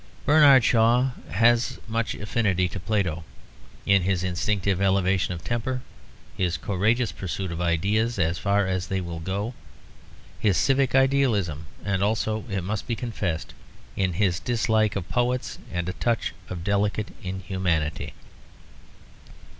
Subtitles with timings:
[0.25, 3.23] Bernard Shaw has much affinity to Plato
[3.85, 5.81] in his instinctive elevation of temper,
[6.35, 9.53] his courageous pursuit of ideas as far as they will go,
[10.39, 13.53] his civic idealism; and also, it must be confessed,
[13.95, 18.13] in his dislike of poets and a touch of delicate inhumanity.